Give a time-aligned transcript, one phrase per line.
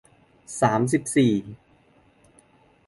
[0.61, 1.33] สามสิบสี่